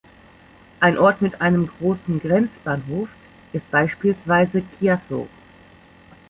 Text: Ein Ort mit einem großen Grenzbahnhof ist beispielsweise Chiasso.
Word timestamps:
Ein 0.79 0.97
Ort 0.97 1.21
mit 1.21 1.41
einem 1.41 1.67
großen 1.67 2.19
Grenzbahnhof 2.21 3.07
ist 3.53 3.69
beispielsweise 3.69 4.63
Chiasso. 4.79 5.27